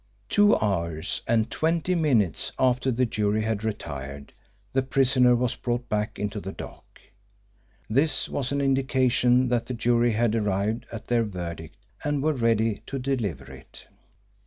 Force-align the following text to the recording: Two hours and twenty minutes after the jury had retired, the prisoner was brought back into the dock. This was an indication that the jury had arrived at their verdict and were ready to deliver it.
Two 0.29 0.55
hours 0.57 1.21
and 1.27 1.51
twenty 1.51 1.93
minutes 1.93 2.51
after 2.57 2.89
the 2.89 3.05
jury 3.05 3.43
had 3.43 3.63
retired, 3.63 4.33
the 4.73 4.81
prisoner 4.81 5.35
was 5.35 5.53
brought 5.55 5.87
back 5.89 6.17
into 6.17 6.39
the 6.39 6.51
dock. 6.51 6.99
This 7.87 8.27
was 8.27 8.51
an 8.51 8.61
indication 8.61 9.47
that 9.49 9.67
the 9.67 9.75
jury 9.75 10.13
had 10.13 10.33
arrived 10.33 10.87
at 10.91 11.05
their 11.05 11.23
verdict 11.23 11.77
and 12.03 12.23
were 12.23 12.33
ready 12.33 12.81
to 12.87 12.97
deliver 12.97 13.53
it. 13.53 13.85